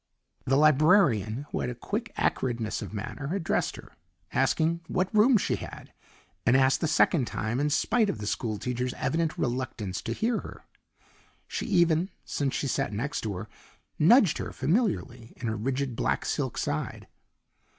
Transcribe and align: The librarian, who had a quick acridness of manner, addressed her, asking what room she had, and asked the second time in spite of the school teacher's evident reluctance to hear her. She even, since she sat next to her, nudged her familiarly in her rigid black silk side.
The 0.45 0.57
librarian, 0.57 1.45
who 1.51 1.59
had 1.59 1.69
a 1.69 1.75
quick 1.75 2.11
acridness 2.17 2.81
of 2.81 2.91
manner, 2.91 3.35
addressed 3.35 3.75
her, 3.75 3.93
asking 4.33 4.81
what 4.87 5.13
room 5.13 5.37
she 5.37 5.57
had, 5.57 5.93
and 6.43 6.57
asked 6.57 6.81
the 6.81 6.87
second 6.87 7.27
time 7.27 7.59
in 7.59 7.69
spite 7.69 8.09
of 8.09 8.17
the 8.17 8.25
school 8.25 8.57
teacher's 8.57 8.95
evident 8.95 9.37
reluctance 9.37 10.01
to 10.01 10.13
hear 10.13 10.39
her. 10.39 10.63
She 11.47 11.67
even, 11.67 12.09
since 12.25 12.55
she 12.55 12.65
sat 12.67 12.93
next 12.93 13.21
to 13.21 13.35
her, 13.35 13.47
nudged 13.99 14.39
her 14.39 14.51
familiarly 14.51 15.33
in 15.37 15.45
her 15.47 15.55
rigid 15.55 15.95
black 15.95 16.25
silk 16.25 16.57
side. 16.57 17.05